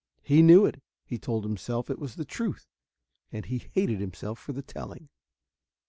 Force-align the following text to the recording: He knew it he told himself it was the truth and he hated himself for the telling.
He 0.23 0.41
knew 0.41 0.65
it 0.65 0.81
he 1.05 1.19
told 1.19 1.43
himself 1.43 1.87
it 1.91 1.99
was 1.99 2.15
the 2.15 2.25
truth 2.25 2.65
and 3.31 3.45
he 3.45 3.59
hated 3.59 3.99
himself 4.01 4.39
for 4.39 4.51
the 4.51 4.63
telling. 4.63 5.09